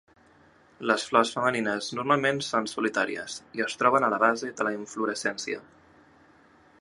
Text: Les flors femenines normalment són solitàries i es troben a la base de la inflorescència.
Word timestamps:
Les 0.91 1.03
flors 1.09 1.33
femenines 1.35 1.89
normalment 1.99 2.41
són 2.47 2.69
solitàries 2.71 3.37
i 3.59 3.65
es 3.69 3.77
troben 3.83 4.07
a 4.07 4.11
la 4.15 4.21
base 4.27 4.53
de 4.63 4.67
la 4.69 4.75
inflorescència. 4.79 5.63